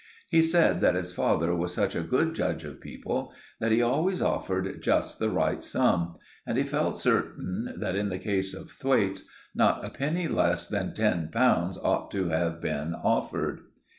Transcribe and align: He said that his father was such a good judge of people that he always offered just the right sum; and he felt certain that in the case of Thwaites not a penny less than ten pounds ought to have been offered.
He 0.31 0.41
said 0.41 0.81
that 0.81 0.95
his 0.95 1.13
father 1.13 1.53
was 1.55 1.75
such 1.75 1.95
a 1.95 2.01
good 2.01 2.33
judge 2.33 2.63
of 2.65 2.81
people 2.81 3.33
that 3.59 3.71
he 3.71 3.83
always 3.83 4.19
offered 4.19 4.81
just 4.81 5.19
the 5.19 5.29
right 5.29 5.63
sum; 5.63 6.15
and 6.43 6.57
he 6.57 6.63
felt 6.63 6.99
certain 6.99 7.75
that 7.77 7.95
in 7.95 8.09
the 8.09 8.17
case 8.17 8.55
of 8.55 8.71
Thwaites 8.71 9.29
not 9.53 9.85
a 9.85 9.91
penny 9.91 10.27
less 10.27 10.67
than 10.67 10.95
ten 10.95 11.29
pounds 11.31 11.77
ought 11.77 12.09
to 12.13 12.29
have 12.29 12.59
been 12.59 12.95
offered. 12.95 13.59